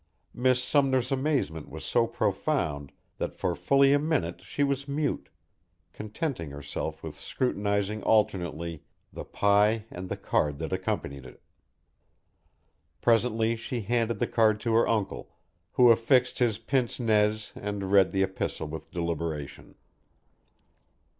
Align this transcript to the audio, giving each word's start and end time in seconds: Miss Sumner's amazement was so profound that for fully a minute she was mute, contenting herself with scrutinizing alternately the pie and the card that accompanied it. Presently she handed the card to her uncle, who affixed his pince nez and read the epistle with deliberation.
Miss 0.33 0.63
Sumner's 0.63 1.11
amazement 1.11 1.69
was 1.69 1.85
so 1.85 2.07
profound 2.07 2.91
that 3.19 3.35
for 3.35 3.55
fully 3.55 3.93
a 3.93 3.99
minute 3.99 4.41
she 4.43 4.63
was 4.63 4.87
mute, 4.87 5.29
contenting 5.93 6.49
herself 6.49 7.03
with 7.03 7.13
scrutinizing 7.13 8.01
alternately 8.01 8.81
the 9.13 9.23
pie 9.23 9.85
and 9.91 10.09
the 10.09 10.17
card 10.17 10.57
that 10.57 10.73
accompanied 10.73 11.23
it. 11.23 11.39
Presently 12.99 13.55
she 13.55 13.81
handed 13.81 14.17
the 14.17 14.25
card 14.25 14.59
to 14.61 14.73
her 14.73 14.87
uncle, 14.87 15.35
who 15.73 15.91
affixed 15.91 16.39
his 16.39 16.57
pince 16.57 16.99
nez 16.99 17.51
and 17.53 17.91
read 17.91 18.11
the 18.11 18.23
epistle 18.23 18.67
with 18.67 18.89
deliberation. 18.89 19.75